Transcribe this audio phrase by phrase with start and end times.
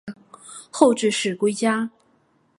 [0.71, 1.91] 后致仕归家。